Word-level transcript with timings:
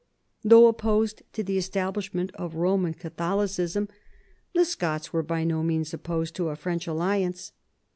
Though 0.43 0.65
opposed 0.65 1.21
to 1.33 1.43
the 1.43 1.59
establishment 1.59 2.31
of 2.33 2.55
Eoman 2.55 2.97
Catholicism, 2.97 3.87
the 4.51 4.65
Scots 4.65 5.13
were 5.13 5.21
by 5.21 5.43
no 5.43 5.61
means 5.61 5.93
opposed 5.93 6.33
to 6.37 6.49
a 6.49 6.55
French 6.55 6.87
alliance. 6.87 7.51